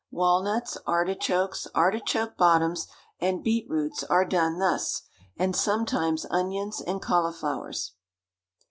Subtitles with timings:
[0.09, 2.87] Walnuts, artichokes, artichoke bottoms
[3.19, 5.03] and beetroots are done thus,
[5.37, 7.93] and sometimes onions and cauliflowers.